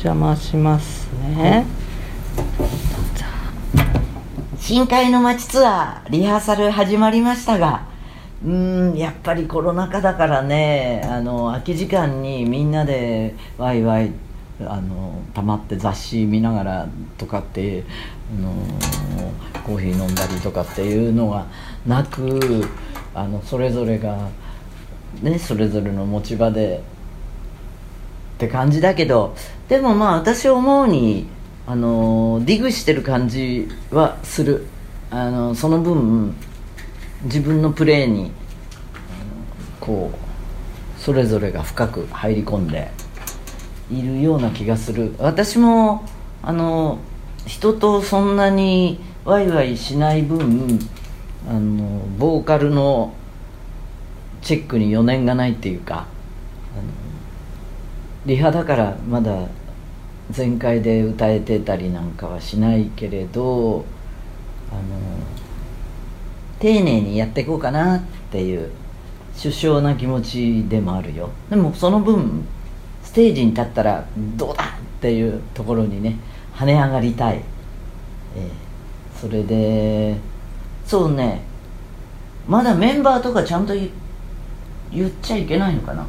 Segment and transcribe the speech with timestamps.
[0.00, 1.66] 邪魔しますね、
[4.58, 7.86] 深海の街ツアーリハーサル始まりましたが
[8.42, 14.10] うんやっぱりコロナ禍だからねあの空き時間にみんなでワイワイ
[14.60, 16.88] あの溜まって雑誌見ながら
[17.18, 17.84] とかって
[18.34, 18.54] あの
[19.64, 21.44] コーヒー飲んだりとかっていうのが
[21.86, 22.64] なく
[23.14, 24.30] あのそれぞれが、
[25.20, 26.82] ね、それぞれの持ち場で
[28.36, 29.36] って感じだけど
[29.70, 31.28] でもまあ私思うに
[31.64, 34.66] あのディグしてる感じはする。
[35.12, 36.34] あのその分
[37.22, 38.32] 自分のプレーに
[39.80, 42.90] こうそれぞれが深く入り込んで
[43.92, 45.14] いるような気がする。
[45.18, 46.04] 私も
[46.42, 46.98] あの
[47.46, 50.80] 人とそんなにワイワイしない分
[51.48, 53.14] あのボーカルの
[54.42, 56.06] チェックに余念がないっていうか
[58.26, 59.46] リハだからまだ
[60.30, 63.84] 全開で歌えてたりなんかはしないけれど
[64.70, 64.80] あの
[66.58, 68.70] 丁寧にやっていこうかなっていう
[69.40, 71.30] 首相な気持ちでもあるよ。
[71.48, 72.44] でもその分
[73.02, 76.16] ステージに立ったらどうだっていうところにね
[76.54, 77.42] 跳ね上がりたい、
[78.36, 78.70] えー
[79.20, 80.16] それで
[80.86, 81.42] そうね
[82.48, 83.90] まだメンバーとかちゃんと言
[84.90, 86.06] 言っちゃいけないのかな？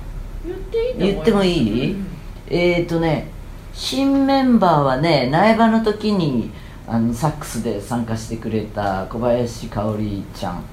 [0.98, 2.08] 言ってもいい、うん。
[2.48, 3.28] えっ、ー、とね
[3.74, 6.52] 新メンバーはね苗場の時に
[6.88, 10.64] あのサックスで参加してくれた小林香織ちゃん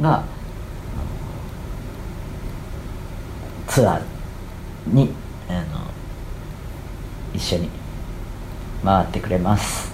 [0.00, 0.24] が
[3.66, 4.02] ツアー
[4.86, 5.12] に
[5.48, 5.86] あの
[7.32, 7.70] 一緒に
[8.84, 9.92] 回ってくれます。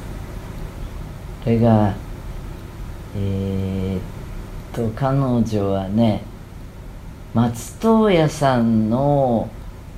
[1.43, 1.95] それが
[3.17, 4.01] えー、っ
[4.73, 6.23] と彼女はね
[7.35, 9.51] 松任谷さんの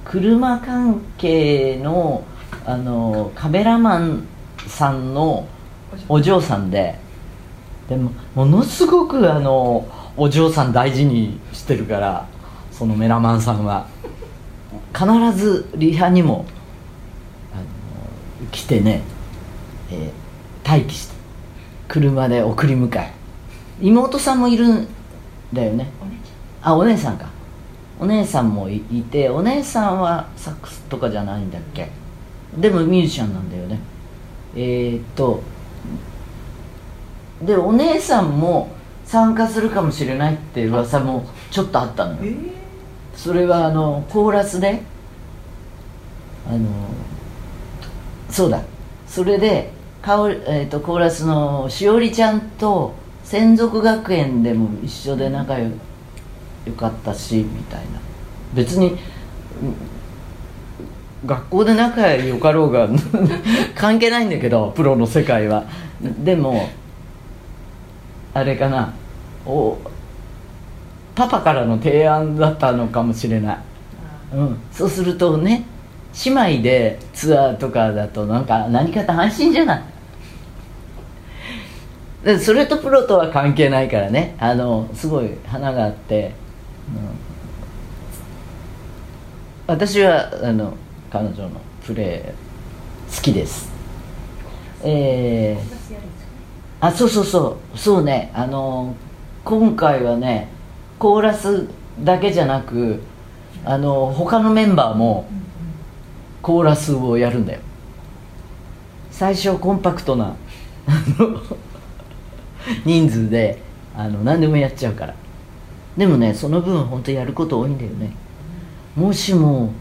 [0.04, 2.24] 車関係の
[2.66, 4.26] あのカメラマン
[4.66, 5.46] さんの
[6.08, 6.98] お嬢さんで
[7.88, 9.86] でもものすごくあの
[10.16, 12.28] お嬢さん大事にしてるから
[12.72, 13.86] そのメラマンさんは。
[14.92, 15.06] 必
[15.36, 16.46] ずリハにも
[17.52, 19.02] あの来てね、
[19.90, 20.26] えー
[20.68, 21.14] 待機して
[21.86, 23.12] 車で送り迎え。
[23.80, 24.88] 妹さんもいるん
[25.52, 25.88] だよね。
[26.60, 27.28] あお姉さんか。
[28.00, 31.88] お姉さんもいいてお姉さんはサックスとかじゃないんだっけ
[32.56, 33.78] でもミュージシャンなんだよね。
[34.54, 35.42] えー、っと
[37.42, 38.70] でお姉さんも
[39.04, 42.18] 参加するかもしれないって噂もちょっとあったのよ。
[42.22, 42.34] え
[43.14, 44.82] それはあのコーラスで
[46.48, 46.68] あの
[48.30, 48.62] そうだ。
[49.06, 49.70] それで
[50.02, 52.94] かお、えー、とコーラスのしおりちゃんと
[53.24, 55.70] 専属学園でも一緒で仲よ
[56.64, 58.00] よかったしみたいな。
[58.54, 58.96] 別にうん
[61.24, 62.88] 学校で仲良かろうが
[63.74, 65.64] 関係ないんだけどプロの世界は。
[66.22, 66.68] でも
[68.34, 68.92] あれかな。
[69.46, 69.78] お
[71.14, 73.58] パパからの提案だったのかもしれない、
[74.34, 75.64] うん、そうするとね
[76.26, 79.82] 姉妹でツアーとかだとなんか何かと安心じゃない。
[82.24, 84.34] でそれとプロとは関係ないからね。
[84.40, 86.32] あのすごい花があって、
[86.88, 87.02] うん。
[89.68, 90.74] 私はあの
[91.10, 91.50] 彼女の
[91.84, 93.70] プレー好きです。
[94.82, 97.78] えー、あそうそうそう。
[97.78, 98.30] そうね。
[98.34, 98.94] あの
[99.44, 100.48] 今回はね
[100.98, 101.68] コーラス
[102.02, 103.00] だけじゃなく
[103.64, 105.28] あの他のメンバーも
[106.42, 107.60] コーラスをやるんだよ。
[109.10, 110.36] 最初コンパクトな
[112.84, 113.62] 人数で
[113.96, 115.14] あの何でもやっちゃうから。
[115.96, 118.10] でもねその分本当やること多いんだよね。
[118.94, 119.72] もしも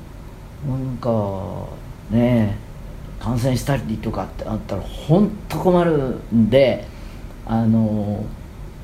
[0.67, 1.67] なんか
[2.09, 2.57] ね
[3.19, 6.85] 感染したりとかってあったら本当困るんで
[7.45, 8.25] あの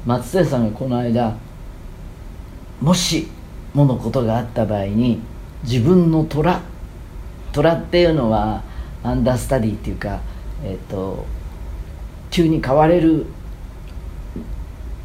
[0.05, 1.35] 松任谷さんがこの間
[2.81, 3.27] もし
[3.73, 5.19] ものことがあった場合に
[5.63, 6.61] 自分の虎
[7.51, 8.63] 虎っていうのは
[9.03, 10.21] アンダースタディっていうか
[10.63, 11.25] えっ、と
[12.29, 13.25] 急に変われる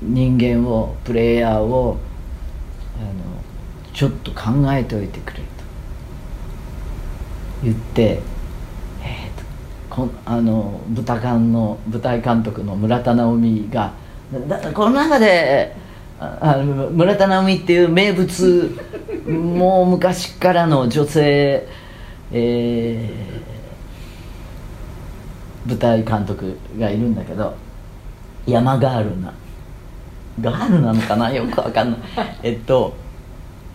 [0.03, 1.99] 人間をプレイヤーを
[2.99, 5.56] あのちょっと考えておいてくれと
[7.67, 8.21] 言って、
[9.03, 9.45] えーと
[9.91, 13.93] こんあの豚館の舞台監督の村田直美が
[14.75, 15.75] この中で
[16.21, 18.71] あの村田直美っていう名物
[19.29, 21.67] もう昔からの女性、
[22.33, 23.37] えー
[25.69, 27.53] 舞台監督がいるんだけど
[28.47, 29.33] 山ガールな
[30.41, 32.01] ガールなのかなよくわかんない。
[32.45, 32.95] えっと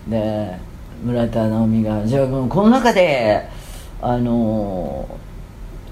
[0.08, 0.58] で
[1.04, 3.46] 村田直美が「じゃあこの中で
[4.01, 5.07] あの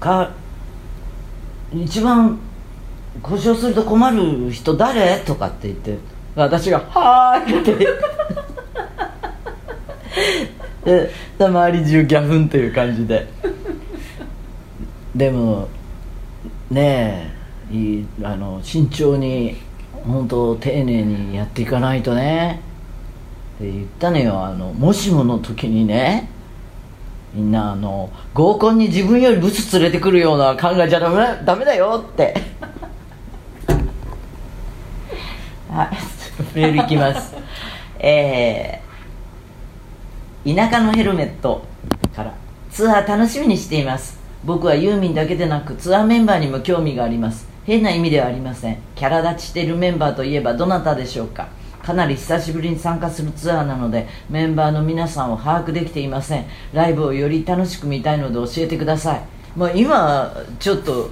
[0.00, 0.30] か
[1.72, 2.38] 一番
[3.22, 5.20] 故障すると困る人誰？
[5.20, 5.96] とかって言って
[6.34, 7.86] 私が「はーい」って。
[10.84, 13.28] で周り中ギャフンという感じで。
[15.14, 15.68] でも
[16.70, 17.32] ね
[17.72, 19.56] えいあの慎重に
[20.04, 22.60] 本当丁寧にやっていかないとね。
[23.56, 26.28] って言ったのよあのもしもの時にね。
[27.32, 32.34] みんなあの合コンに自分よりブス連れてくるような考えじゃダメダメだよって。
[35.70, 35.90] はい。
[36.54, 37.34] メールいきます。
[37.98, 41.62] えー、田舎のヘルメット
[42.16, 42.34] から
[42.72, 44.18] ツアー楽しみにしています。
[44.44, 47.46] 僕はユーミンだけでなくツアーメンバーにも興味があります。
[47.66, 48.78] 変な意味ではありません。
[48.96, 51.48] キャラ立ちしているメンバーといえばどなたでしょうか？
[51.90, 56.46] かなり久しぶりに参加するツアーなのでメンバーの皆さんを把握できていません。
[56.72, 59.22] ライブをより楽しく見たいので教えてください、
[59.56, 61.10] まあ、今ちょっと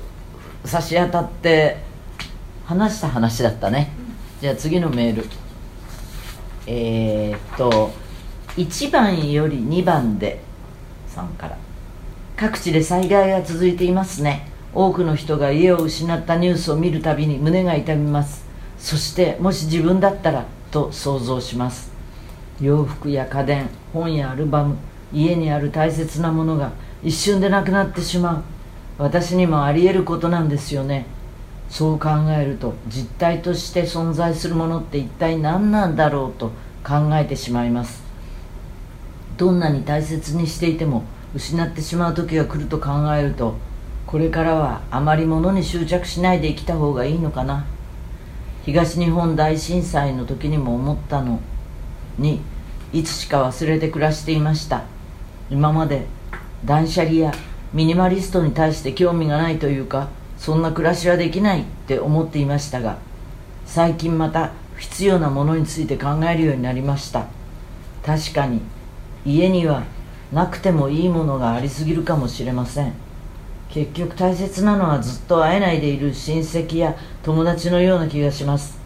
[0.65, 1.79] 差し当たって
[2.65, 3.91] 話した話だったね。
[4.41, 5.27] じゃあ次のメール。
[6.69, 7.91] えー、っと
[8.57, 10.41] 1番より2番で
[11.09, 11.59] さんから。
[12.37, 14.49] 各地で災害が続いていますね。
[14.73, 18.47] 多くの人が家を失ったニュースを見るたびに胸が痛みます。
[18.79, 21.91] そしてもし自分だったらと想像します。
[22.61, 24.77] 洋服や家電本やアルバム
[25.13, 26.73] 家にある大切なものが
[27.03, 28.43] 一瞬でなくなってしまう。
[28.99, 31.07] 私にもあり得ることなんですよね。
[31.71, 36.51] そう考えると実体として存在するものって一体何なんだろうと
[36.83, 38.03] 考えてしまいます。
[39.37, 41.05] どんなに大切にしていても
[41.35, 43.55] 失ってしまう時が来ると考えると
[44.07, 47.67] これからはあまり物に執着しないで生きた方がいいのかな。
[48.69, 51.41] 東日本大震災の時にも思ったの
[52.19, 52.43] に
[52.93, 54.85] いつしか忘れて暮らしていました。
[55.49, 56.05] 今まで
[56.67, 57.33] 断捨離や
[57.73, 62.99] ミニマリストに対して興味がないというかそんな暮らしはできないって思っていましたが
[63.65, 67.25] 最近また必要なものについて考えるようになりました。
[68.05, 68.61] 確かに
[69.25, 69.85] 家には
[70.31, 73.08] なくてもいいものがありすぎるかもしれません。
[73.69, 78.79] 結局大切なのはずっと会えないでいる親戚や友達のような気がします。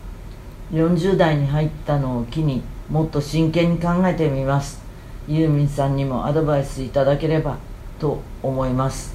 [0.72, 4.82] 40代に入ったのを機にもっと真剣に考えてみます。
[5.28, 7.58] ユーミンさんにもアドバイスいただければ
[8.00, 9.14] と思います。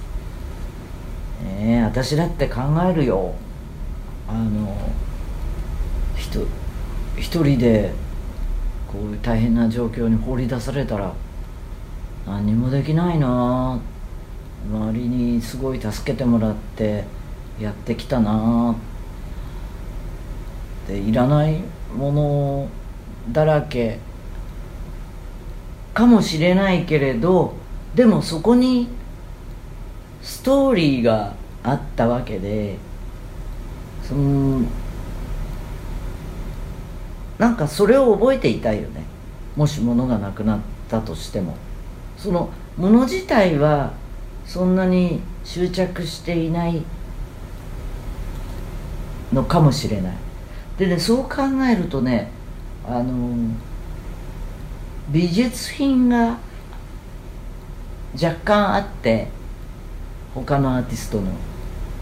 [1.44, 3.34] ええ私だって考えるよ。
[4.30, 4.76] あの
[6.16, 6.30] ひ
[7.18, 7.92] 一人で
[8.88, 11.14] こういう大変な状況に放り出されたら
[12.26, 13.80] 何もできないな
[14.70, 17.06] 周りにすごい助けてもらって
[17.60, 18.76] やってきたな
[20.88, 21.62] でいらない
[21.96, 22.70] もの
[23.32, 24.00] だらけ
[25.94, 27.56] かもしれないけれど
[27.96, 28.88] でもそこに
[30.22, 31.34] ストーリーが
[31.64, 32.78] あったわけで
[34.04, 34.62] その
[37.38, 39.04] なんかそれを覚えていたいよね。
[39.56, 40.60] もし物がなくなっ
[40.90, 41.56] たとしても。
[42.18, 43.94] その物自体は
[44.48, 46.82] そんなに執着していない
[49.34, 50.14] のかもしれない。
[50.78, 52.32] でねそう考えるとね
[52.88, 53.36] あの
[55.10, 56.38] 美術品が
[58.14, 59.28] 若干あって
[60.34, 61.32] 他のアーティストの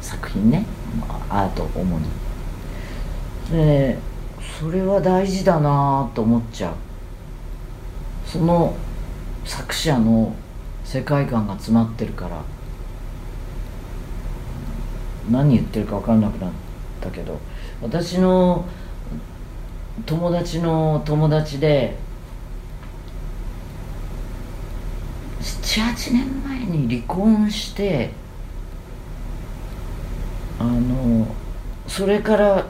[0.02, 0.66] 作品ね
[1.30, 2.06] アート主に。
[3.52, 3.98] で
[4.60, 6.76] それは大事だなと思っちゃう。
[8.28, 8.76] その
[9.44, 10.34] 作者の
[10.86, 12.42] 世界観が詰まってるから
[15.30, 16.52] 何言ってるか分かんなくなっ
[17.02, 17.40] たけど
[17.82, 18.66] 私の
[20.06, 21.98] 友達の友達で
[25.42, 28.12] 78年前に離婚して
[30.60, 31.28] あの
[31.88, 32.66] それから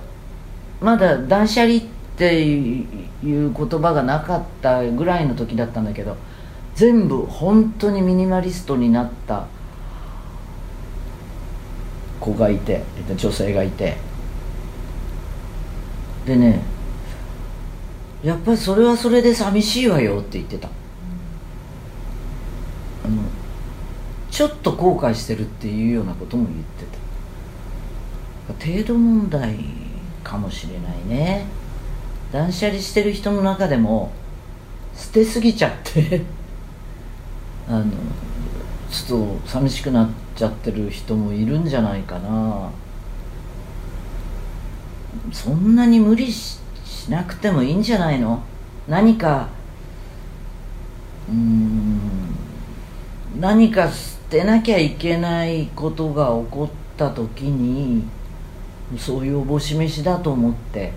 [0.82, 1.82] まだ断捨離っ
[2.18, 2.88] ていう
[3.24, 6.16] 言葉がなかったぐらいの時だったんだけど
[6.76, 9.48] 全部本当にミニマリストになった
[12.20, 12.84] 子がいて
[13.16, 13.96] 女性がいて。
[16.26, 16.62] でね
[18.24, 20.68] やっぱりそれはそれで寂しいわよって言ってた。
[20.68, 20.72] あ
[23.08, 23.22] の
[24.32, 26.64] ちょっと後悔してるっていうようなことも言って
[28.60, 28.66] た。
[28.66, 29.60] 程度問題
[30.24, 31.46] かもしれないね。
[32.34, 34.12] 断捨離してる人の中でも
[34.96, 36.24] 捨てすぎちゃって。
[37.68, 37.86] あの
[38.92, 42.70] ちょっと寂しくなっちゃってる人もいるんじゃないかな。
[45.32, 46.60] そんなに無理し
[47.10, 48.44] なくてもいいんじゃないの？
[48.88, 49.48] 何か
[51.28, 52.00] うん
[53.40, 58.04] 何か捨てなきゃいけないことが起こった時に
[58.98, 60.94] そういうおぼし飯だと思って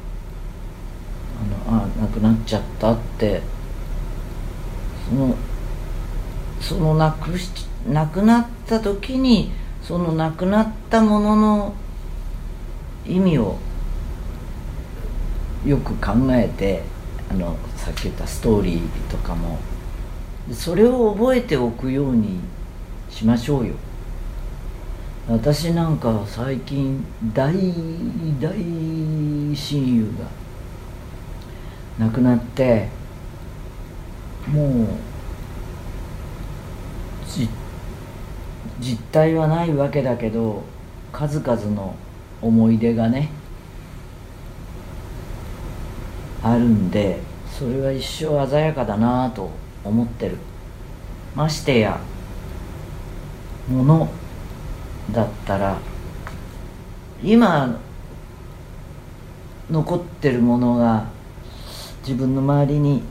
[1.66, 3.40] あのあ亡くなっちゃったって
[5.08, 5.34] その
[6.60, 7.50] その亡くし
[7.88, 11.74] 亡くなった時にその亡くなったものの
[13.06, 13.58] 意味を
[15.64, 16.82] よく考えて
[17.30, 19.58] あのさっき言ったストーリーとかも。
[20.52, 22.40] それを覚えておくように
[23.10, 23.74] しましょうよ。
[25.28, 27.52] 私なんか最近大
[28.40, 28.54] 大
[29.54, 30.04] 親友
[31.98, 32.88] が亡くなって
[34.46, 34.86] もう
[38.80, 40.62] 実態はないわけだけど
[41.12, 41.94] 数々の
[42.40, 43.30] 思い出がね
[46.42, 47.20] あるんで
[47.58, 49.50] それは一生鮮やかだなと
[49.84, 50.38] 思ってる。
[51.34, 52.00] ましてや
[53.68, 54.08] もの
[55.12, 55.78] だったら
[57.22, 57.78] 今
[59.70, 61.06] 残ってるものが
[62.02, 63.02] 自分の周りに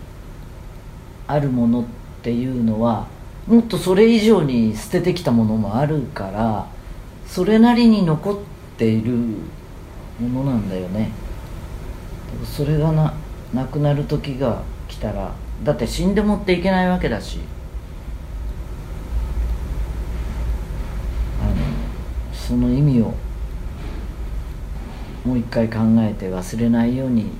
[1.28, 1.86] あるものっ
[2.24, 3.08] ていうのは
[3.48, 6.68] もっとそれ以上に捨ててきたものもあるから
[7.25, 8.38] それなりに残っ
[8.77, 9.13] ている
[10.20, 11.12] ものなんだよね。
[12.44, 13.13] それがな
[13.54, 17.39] なくなる時が来たらだって死んでもっていけないわけだし。
[21.42, 21.54] あの
[22.34, 23.13] その意味を
[25.24, 27.32] もう一回考えて忘れないように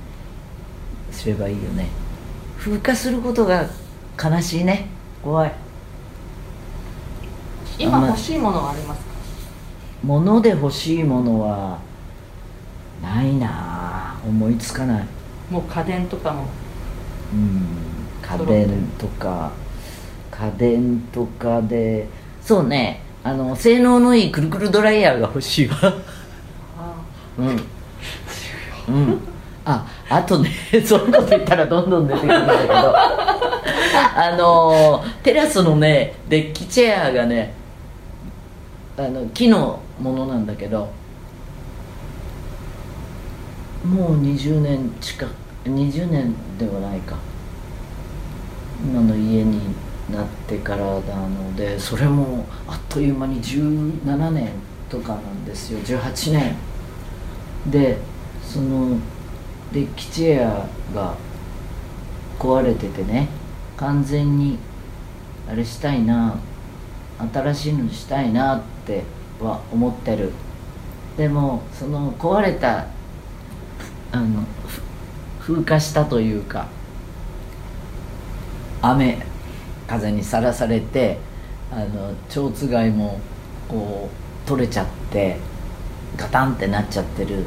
[1.10, 1.88] すればいいよね。
[2.58, 3.68] 風化することが
[4.22, 4.88] 悲しいね。
[5.22, 5.67] 怖い。
[7.78, 9.12] 今欲しいものはありますか？
[10.02, 11.78] 物で欲しいものは
[13.02, 15.06] ないな思いつかない。
[15.50, 16.46] もう家電とかも。
[17.32, 17.66] うん。
[18.22, 18.68] 家電
[18.98, 19.52] とか。
[20.30, 22.08] 家電とかで。
[22.42, 23.02] そうね。
[23.24, 25.76] あの性能のいいくるくるドライヤーが欲しいわ。
[27.38, 27.46] うん。
[27.46, 29.20] うん。
[29.64, 30.50] ああとね。
[30.84, 32.94] そういうこと言ったらどんどん出てくるんだけど。
[34.20, 37.54] あのテラスのねデッキチェアがね
[38.98, 40.90] あの木のものなんだけど
[43.84, 45.30] もう20年近く
[45.64, 47.16] 20年ではないか。
[48.80, 49.60] 今の家に
[50.10, 54.50] なってからなのでそれもあっという間に17年
[54.88, 55.78] とかなんですよ。
[55.80, 56.56] 18年。
[57.70, 57.98] で
[58.42, 58.98] その
[59.72, 61.14] デッキチェアが
[62.38, 63.28] 壊れててね
[63.76, 64.58] 完全に
[65.48, 66.38] あれしたいな
[67.32, 69.04] 新しいのしたいなってて
[69.40, 70.32] は思ってる。
[71.16, 72.86] でもその壊れた
[74.12, 74.44] あの
[75.40, 76.68] 風化したというか
[78.80, 79.18] 雨
[79.86, 81.18] 風にさらされて
[81.70, 83.20] あの蝶つがいも
[83.68, 84.08] こ
[84.46, 85.36] う取れちゃって
[86.16, 87.44] ガタンってなっちゃってる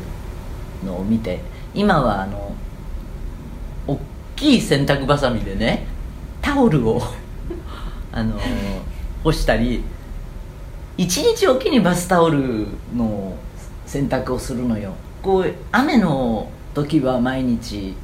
[0.85, 1.39] のを見て
[1.73, 2.53] 今はあの
[3.87, 3.99] 大
[4.35, 5.85] きい洗濯ばさみでね
[6.41, 7.01] タオルを
[8.11, 8.39] あの
[9.23, 9.83] 干したり
[11.01, 13.35] 一日おきにバスタオルの
[13.87, 14.93] 洗濯をするのよ。
[15.23, 17.95] こう雨の時は毎日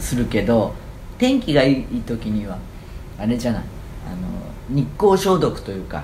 [0.00, 0.74] するけど
[1.16, 2.58] 天気がいい時には
[3.20, 3.62] あれじゃない。
[4.04, 4.26] あの
[4.68, 6.02] 日光消毒というか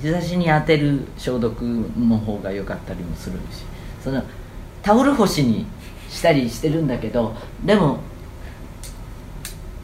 [0.00, 3.64] 日差しに当てる消毒の方が良かったりもするし。
[4.02, 4.22] その
[4.82, 5.66] タオル干しに
[6.08, 7.98] したりしてるんだけどでも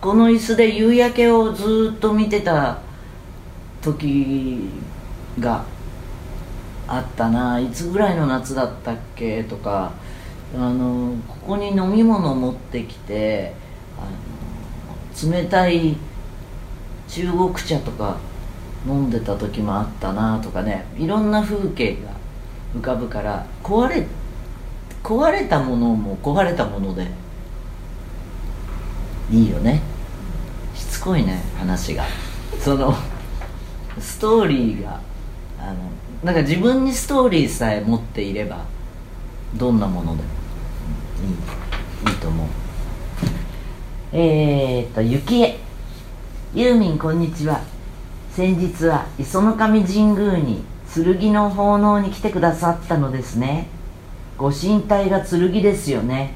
[0.00, 2.78] この椅子で夕焼けをずっと見てた
[3.85, 4.71] 時
[5.38, 5.64] が
[6.88, 9.45] あったないつぐらいの夏だったっけ？
[9.45, 9.93] とか
[10.55, 13.53] あのここに飲み物持ってきて
[13.99, 15.97] あの冷たい
[17.09, 18.17] 中国茶とか
[18.87, 20.87] 飲んでた時もあったなとかね。
[20.99, 22.11] いろんな風景が
[22.76, 24.07] 浮かぶから壊れ
[25.03, 27.07] 壊れたものも壊れたもので
[29.31, 29.83] いいよね。
[30.75, 32.05] しつこいね話が。
[32.59, 32.95] その
[34.01, 35.01] ストーリーが
[35.59, 35.75] あの
[36.23, 38.65] なんか自分にストーリーさえ持っていれば
[39.55, 40.29] どんなものでも
[42.05, 42.47] いいいいと思う。
[44.13, 45.59] えー、っと雪江
[46.55, 47.61] ユーミンこんにちは。
[48.33, 53.69] 先日は磯の神神宮に剣の奉納に来てくださったのですね。
[54.37, 56.35] ご神体が剣ですよね。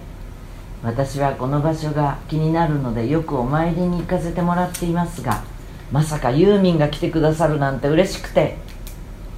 [0.83, 5.43] 私はこの場所が気になるのでよくお参りに行かせてもらっていますが
[5.91, 8.57] まさかユーミンが来てくださるなんて嬉しくて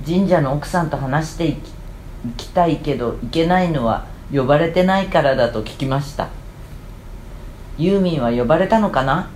[0.07, 1.73] 神社の奥さんと話していき
[2.25, 6.28] 行きたいけど行けないのは呼ばれてないからだと聞きました。
[7.78, 9.30] ユーミンは呼ばれたのかな？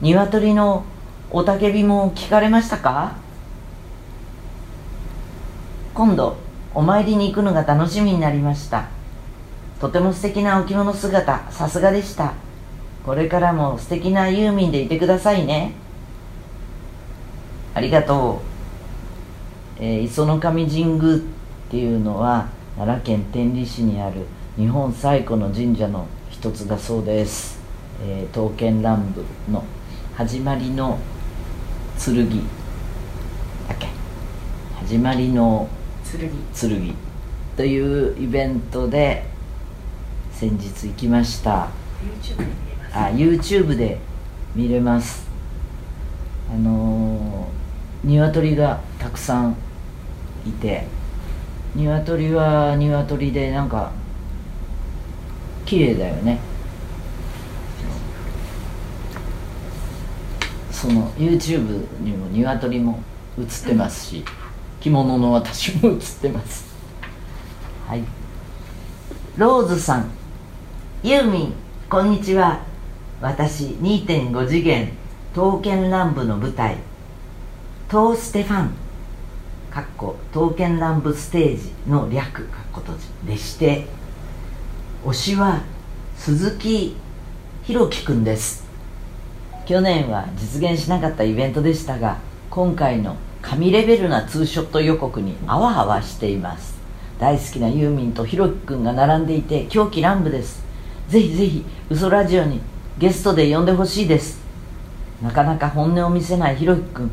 [0.00, 0.84] 鶏の
[1.30, 3.16] おたけびも聞かれましたか？
[5.94, 6.36] 今度
[6.74, 8.88] お参りに行くのが楽しみになりました。
[9.80, 12.32] とても素敵なお着物姿さすがでした。
[13.04, 15.72] これからも素敵なユーミンでいてくださいね。
[17.74, 18.42] ありがと
[19.78, 21.18] う、えー、磯の神神宮っ
[21.70, 24.26] ていうのは奈良県天理市にある
[24.56, 27.60] 日本最古の神社の一つだそうです、
[28.02, 29.64] えー、刀剣乱舞の
[30.14, 30.98] 始まりの
[32.04, 33.86] 剣だっけ。
[34.80, 35.68] 始まりの
[36.10, 36.30] 剣。
[36.70, 36.94] 剣。
[37.56, 39.24] というイベントで
[40.32, 41.68] 先日行きました。
[42.02, 43.98] YouTube あ YouTube で
[44.54, 45.28] 見れます。
[46.50, 49.56] あのー、鶏がたくさん
[50.46, 50.86] いて
[51.74, 53.92] 鶏は鶏でなんか
[55.66, 56.38] 綺麗だよね。
[60.72, 63.02] その YouTube にも鶏も
[63.38, 64.24] 映ってますし
[64.80, 66.66] 着物の私も映ってます。
[67.86, 68.04] はい。
[69.36, 70.10] ローズさん。
[71.02, 71.54] ユーミン
[71.90, 72.60] こんにちは。
[73.20, 74.92] 私2.5次元
[75.34, 76.76] 刀剣乱舞の舞台
[77.88, 78.70] トーステファン
[79.70, 82.94] かっこ刀剣乱舞ステージの略かっこ閉
[83.24, 83.86] じでして
[85.04, 85.62] 推しは
[86.16, 86.96] 鈴木
[87.64, 88.66] 弘樹くんです。
[89.66, 92.18] 去年は実現しなかったイベントでしたが
[92.50, 96.78] 今回の神レベルなツーショット予告にあわあわしています。
[97.18, 100.64] 大好きなユーミンとひろきくんが並んでいて狂気乱舞です。
[101.08, 102.60] ぜひぜひ嘘ラジオに
[102.98, 104.40] ゲストで呼んでほしいです。
[105.22, 107.10] なかなか本音を見せないひろきくん。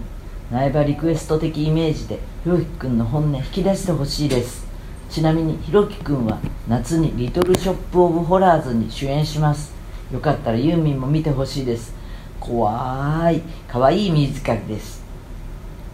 [0.51, 4.65] 苗場リクエスト的イメージでひろきくんの本音引き出してほしいです。
[5.11, 9.73] ちなみにひろきくんは夏にリトルショップオブホラーズに主演します。
[10.11, 11.93] よかったらユーミンも見てほしいです。
[12.39, 13.41] 怖い。
[13.67, 15.03] かわいいミュージカルです。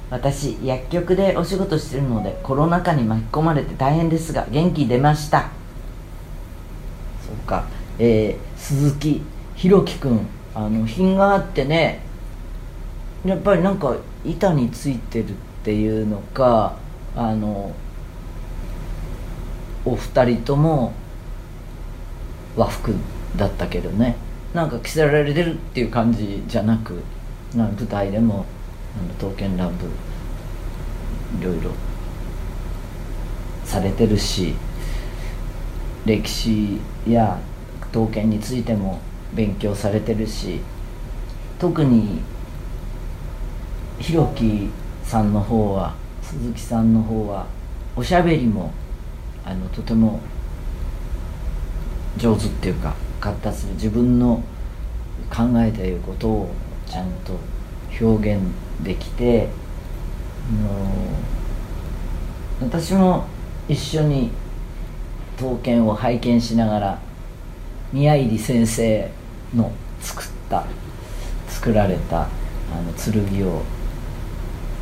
[0.10, 5.50] 私薬局でお仕事してるのでコロナ禍に巻き込まれて大変ですが元気出ました。
[7.26, 7.66] そうか。
[8.00, 9.22] えー、鈴木
[9.62, 12.00] 弘樹君あの品があってね
[13.24, 13.96] やっぱりなんか
[14.26, 16.76] 板についてるっていうのか
[17.16, 17.72] あの
[19.86, 20.94] お二人とも
[22.58, 22.96] 和服
[23.36, 24.16] だったけどね。
[24.54, 27.02] なんか着せられてるっていう感じじゃなく
[27.56, 28.46] な舞台でも
[29.00, 29.86] あの刀剣乱舞
[31.40, 31.72] いろいろ
[33.64, 34.56] されてるし
[36.06, 37.40] 歴史や
[37.80, 39.00] 刀剣についても
[39.34, 40.60] 勉強されてるし
[41.60, 42.22] 特に
[44.00, 44.70] ひろき
[45.04, 47.46] さんの方は鈴木さんの方は
[47.96, 48.72] おしゃべりも
[49.46, 50.20] あのとても
[52.18, 54.44] 上手っていうか発達する自分の
[55.30, 56.50] 考えていることを
[56.88, 57.38] ちゃんと
[58.00, 58.44] 表現
[58.84, 59.50] できて
[60.50, 60.92] あの
[62.68, 63.26] 私も
[63.68, 64.32] 一緒に
[65.38, 67.00] 刀剣を拝見しながら
[67.94, 69.10] 宮入先生
[69.56, 70.66] の作った
[71.48, 72.28] 作られたあ
[72.86, 73.62] の剣を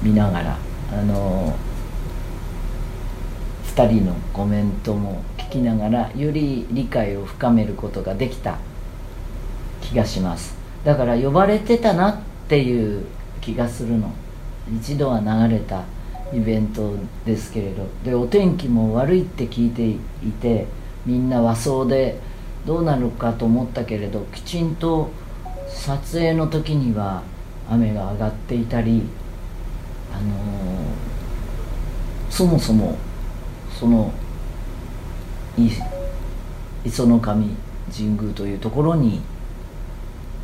[0.01, 0.58] 見ながら
[0.91, 1.55] あの
[3.75, 8.58] 2人のコメントも聞きながらより理解を深めることができた
[9.82, 10.58] 気がします。
[10.84, 13.05] だから呼ばれてたなっていう
[13.41, 14.12] 気がするの。
[14.71, 15.84] 一度は流れた
[16.34, 17.88] イベントですけれど。
[18.03, 19.97] でお天気も悪いって聞いてい
[20.41, 20.67] て
[21.05, 22.19] みんな和装で
[22.65, 25.10] どうなるかと思ったけれどきちんと
[25.67, 27.24] 撮影の時には
[27.69, 29.04] 雨が上がっていたり
[30.13, 32.98] あのー、そもそも
[33.80, 34.12] その
[36.84, 37.56] 磯の神
[37.95, 39.22] 神宮というところに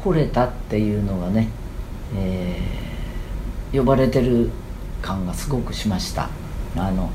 [0.04, 1.50] 来れたっていうのがね、
[2.16, 4.50] えー、呼ばれてる
[5.02, 6.30] 感がすごくしました。
[6.78, 7.12] あの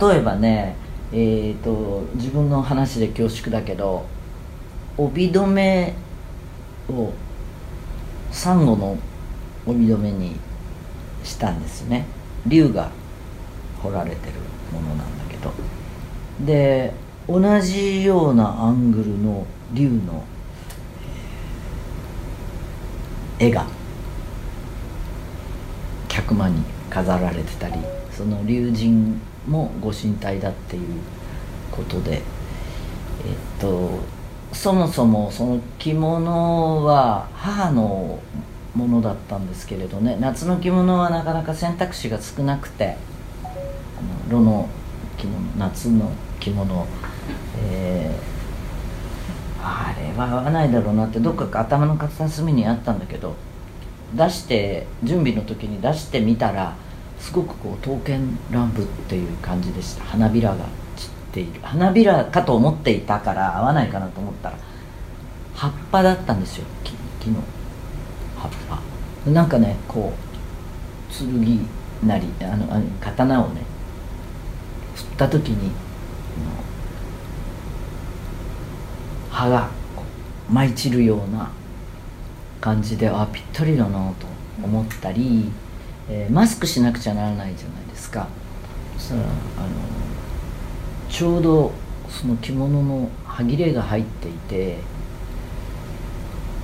[0.00, 0.76] 例えばね
[1.10, 4.04] えーと、自分の話で恐縮だけど
[4.98, 5.94] 帯留め
[6.90, 7.12] を
[8.32, 8.98] サンゴの
[9.66, 10.36] 帯留めに
[11.22, 12.04] したんですね。
[12.46, 12.90] 竜が
[13.82, 14.32] 彫られてる
[14.72, 15.52] ものなんだけど。
[16.44, 16.92] で
[17.28, 20.24] 同じようなアングルの竜の
[23.38, 23.66] 絵が
[26.08, 27.76] 客間に飾られてたり
[28.10, 30.84] その龍神もご神体だっていう
[31.70, 32.22] ことでえっ
[33.60, 34.00] と
[34.52, 38.18] そもそもその着物は母の
[38.74, 40.16] ものだったんですけれどね。
[40.20, 42.96] 夏の着物はなかなか選択肢が少なくて
[44.28, 44.68] 炉の
[45.16, 46.86] 着物夏の着物、
[47.62, 53.34] えー、あれは合わないだろうなってどっか頭の片隅にあったんだけど
[54.14, 56.74] 出して準備の時に出してみたら
[57.18, 60.04] すごくこう刀剣乱舞っていう感じでした。
[60.04, 60.64] 花びらが
[60.96, 64.56] 散っている花びらかと思っていたから合わないかなと思ったら
[65.54, 66.64] 葉っぱだったんですよ。
[66.84, 67.42] 木木の
[68.36, 68.80] 葉っぱ。
[69.30, 71.66] なんかねこう剣
[72.06, 73.62] なりあのあの刀をね
[74.94, 75.70] 振った時に
[79.30, 79.68] 葉が
[80.50, 81.50] 舞い散るような
[82.60, 84.26] 感じであぴったりだなと
[84.62, 85.50] 思ったり、
[86.08, 88.28] えーマスクしなくちゃならないじゃないですか。
[88.96, 89.28] そしたらあの
[91.08, 91.72] ちょうど
[92.08, 94.78] その着物の歯切れが入っていて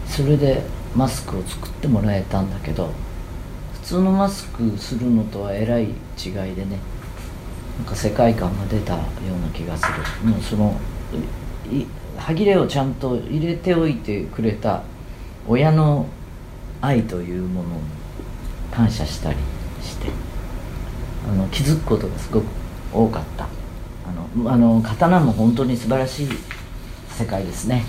[0.06, 0.62] それで
[0.94, 2.90] マスクを作ってもらえたんだけど
[3.74, 5.92] 普通のマスクするのとはえらい違い
[6.54, 6.78] でね
[7.78, 9.00] なんか世界観が出たよ
[9.36, 9.84] うな気がす
[10.22, 10.30] る。
[10.30, 10.78] もうその
[12.16, 14.84] 歯切れをちゃんと入れておいてくれた
[15.48, 16.06] 親の
[16.80, 17.74] 愛というものに
[18.70, 19.36] 感謝したり
[19.82, 20.08] して
[21.28, 22.46] あの気づくことがすごく
[22.92, 23.48] 多かった。
[24.06, 26.28] あのあの刀も本当に素晴らしい
[27.08, 27.84] 世界ですね。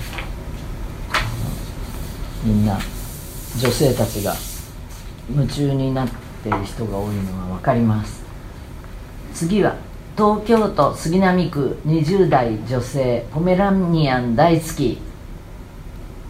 [2.44, 2.78] みんな
[3.60, 4.36] 女性たちが
[5.30, 6.10] 夢中になっ
[6.44, 8.24] ている人が多いのが分かります。
[9.34, 9.76] 次は
[10.16, 15.00] 東京都杉並区20代女性ポメラニアン大好き。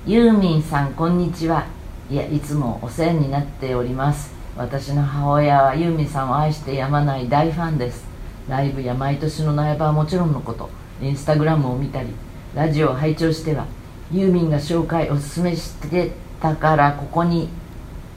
[0.07, 1.65] ユーミンさんこんにちは。
[2.09, 4.33] いやいつもお世話になっております。
[4.55, 8.04] 私の母親はユーミンさんを愛してやまない大ファンです。
[8.47, 10.69] ライブや毎年の苗場はもちろんのこと
[11.01, 12.09] インスタグラムを見たり
[12.53, 13.65] ラジオを拝聴しては
[14.11, 17.49] ユーミンが紹介おすすめしてたからここに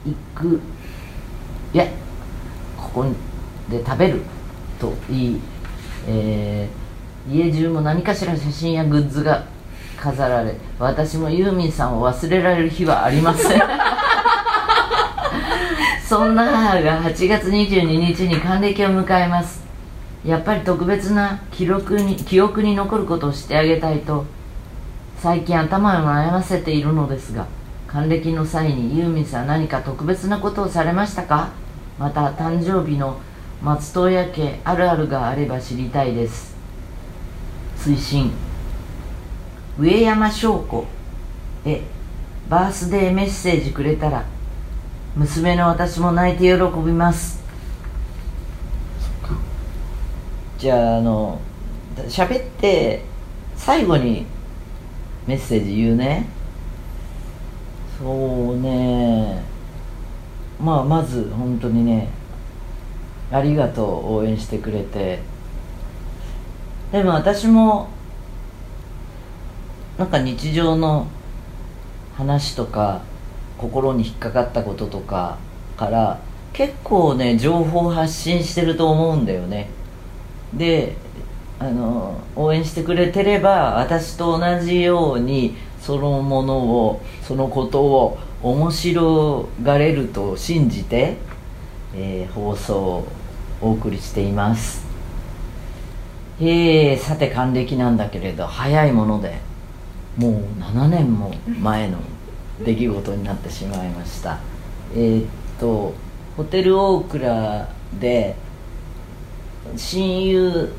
[0.05, 0.61] 行く
[1.73, 1.87] いや
[2.77, 3.07] ここ
[3.69, 4.23] で食べる
[4.79, 5.41] といい、
[6.07, 6.88] えー
[7.31, 9.45] 家中も何かしら写真やグッズが
[9.99, 13.61] 飾られ私もユーミンさんを忘れられる日はありません。
[16.09, 19.67] そんな母が8月22日に還暦を迎えます。
[20.29, 24.27] やっぱり特別な記録に記憶に残ることをしてあげたいと
[25.19, 27.47] 最近頭を悩ませているのですが
[27.87, 31.49] 還暦の際にユーミンさん何か特別なことをされましたか？
[31.99, 33.19] また誕生日の
[33.62, 36.55] 松任谷家あるあるがあれば知りたいです。
[37.79, 38.31] 推進。
[39.79, 40.87] 上山翔子
[41.64, 41.81] へ
[42.51, 44.27] バースデーメッセージくれたら
[45.17, 47.43] 娘の私も泣いて喜びます。
[50.59, 51.40] じゃああの
[52.09, 53.05] 喋って
[53.55, 54.27] 最後に
[55.25, 56.27] メッセージ言うね。
[57.97, 59.40] そうね。
[60.61, 62.09] まあまず本当にね
[63.31, 65.21] ありがとう応援してくれて。
[66.90, 67.88] でも私も
[69.97, 71.07] なんか日常の
[72.16, 73.03] 話とか
[73.59, 75.38] 心に引っかかったこととか
[75.77, 76.18] から
[76.53, 79.78] 結構ね情報発信してると思うんだよね。
[80.55, 80.97] で
[81.59, 91.17] あの応援してくれてれば私と同じようにそのものをそのことを面白がれると信じて、
[91.95, 93.09] えー放送を
[93.61, 94.87] お送りしています。
[96.41, 99.41] えー、さて還暦なんだけれど早いもので
[100.17, 101.99] もう7年も前の
[102.65, 104.39] 出来事になってしまいました。
[104.95, 105.95] えっと
[106.37, 108.37] ホテルオークラで
[109.76, 110.72] 親友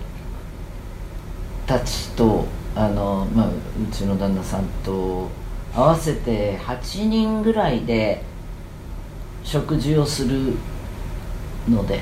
[1.66, 3.52] たちとあの、まあ、う
[3.92, 5.30] ちの旦那さんと
[5.74, 8.24] 合わせて8人ぐらいで
[9.44, 10.56] 食事をする
[11.68, 12.02] ので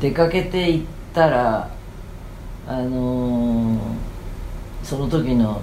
[0.00, 1.70] 出かけて行ったら
[2.66, 4.08] あのー
[4.88, 5.60] その時の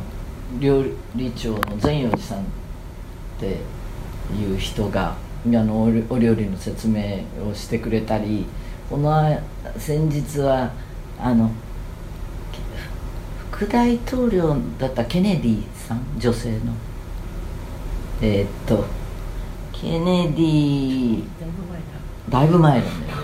[0.59, 0.83] 料
[1.15, 2.43] 理長の善陽寺さんっ
[3.39, 3.57] て
[4.39, 5.15] いう人が
[5.47, 8.45] あのお料理の説明をしてくれたり
[8.89, 9.39] この
[9.78, 10.71] 先日は
[11.19, 11.50] あの
[13.52, 16.74] 副大統領だったケネディさん女性の。
[18.21, 18.86] えーっと
[19.74, 21.24] ケネディ
[22.30, 23.15] だいぶ前なんだよ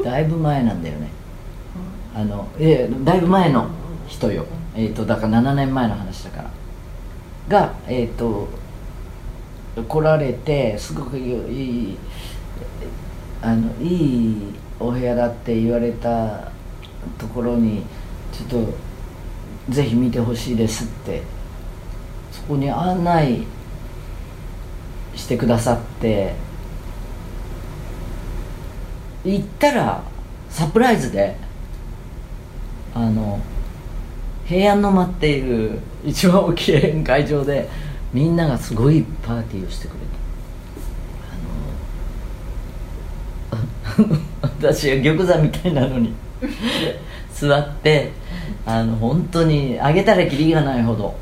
[0.00, 0.20] ねだ。
[0.20, 1.08] いぶ前なんだよね。
[2.14, 3.68] あのええだいぶ前の
[4.06, 4.46] 人よ。
[4.74, 6.50] えーっとだから7年前の話だから。
[7.48, 8.48] がえーっと
[9.88, 11.30] 来られてすごくい
[11.92, 11.98] い
[13.40, 16.50] あのいいお部屋だって言われた
[17.18, 17.82] ところに
[18.32, 18.74] ちょっと
[19.70, 21.22] ぜひ見てほしいですって
[22.32, 23.44] そこに案内
[25.14, 26.34] してくださって
[29.24, 30.02] 行ったら
[30.48, 31.36] サプライズで
[32.94, 33.40] あの
[34.46, 37.68] 平安の間っていう一番 大きい宴会場で
[38.12, 40.04] みんながすごいパーティーをしてくれた
[41.34, 41.40] あの
[44.42, 46.12] 私は玉座みたいなのに。
[47.38, 48.10] 座って
[48.66, 51.14] あの本当にあげたらきりがないほど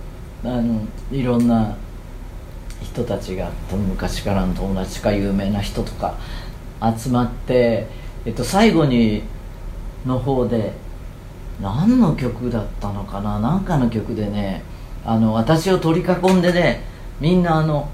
[0.42, 0.80] あの
[1.12, 1.76] いろんな
[2.82, 6.16] 人たちが昔からの友達か有名な人とか
[6.98, 7.86] 集まって、
[8.24, 9.24] えっと、最後に
[10.06, 10.72] の方で
[11.60, 13.38] 何の曲だったのかな？
[13.38, 14.62] 何かの曲でね
[15.04, 16.82] あの私を取り囲んでね
[17.20, 17.90] みんなあの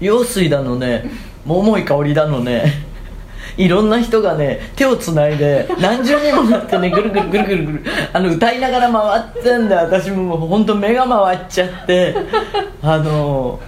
[0.00, 1.10] 用水だのね
[1.44, 2.83] 桃井かおりだのね
[3.56, 12.14] いろんな人がね手をつないで何重にもなってねぐるぐるぐるぐるぐるあの歌いながら回ってんだ私ももう本当目が回っちゃって。
[12.82, 13.60] あの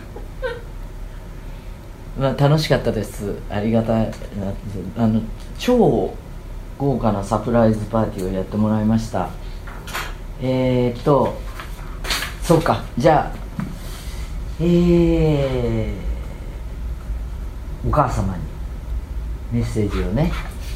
[2.19, 3.35] まあ楽しかったです。
[3.51, 4.11] ありがたい
[4.97, 5.23] あの
[5.59, 6.15] 超
[6.79, 9.31] 豪華なサプライズパーティーをやってもらいました。
[10.43, 11.39] えー、っと
[12.43, 12.85] そうか。
[12.99, 13.37] じゃあ
[14.61, 18.56] えー、お母様に。
[19.57, 20.31] メッセージをね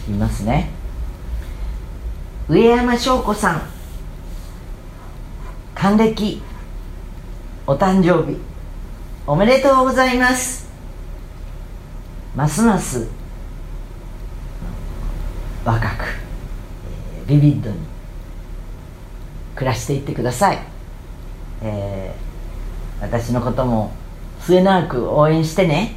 [0.07, 0.71] 言いますね。
[2.49, 3.63] 上山翔子さん
[5.75, 6.43] 還暦
[7.67, 8.39] お誕生日
[9.27, 10.67] おめでとうございます。
[12.35, 13.07] ますます
[15.63, 16.05] 若く
[17.27, 17.77] ビビッドに
[19.57, 20.59] 暮らしていってください、
[21.63, 22.31] えー
[23.03, 23.93] 私のことも
[24.41, 25.95] 末永く応援してね。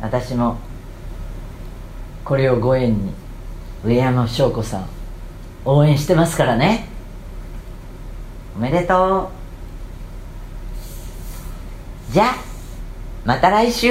[0.00, 0.56] 私も
[2.30, 3.12] これをご縁に
[3.84, 4.88] 上山翔子さん
[5.64, 6.86] 応援してますからね。
[8.54, 9.32] おめでと
[12.08, 12.12] う。
[12.12, 12.34] じゃあ
[13.24, 13.90] また来週。